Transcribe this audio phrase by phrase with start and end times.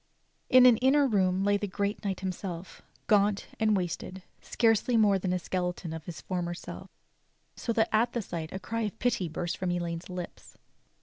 [0.49, 5.29] In an inner room lay the great knight himself, gaunt and wasted, scarcely more than
[5.29, 6.89] the skele THE ADVENTURES OF LAUNCELOT 89 ton of his former self;
[7.55, 10.57] so that at the sight a cry of pity burst from Elaine's lips.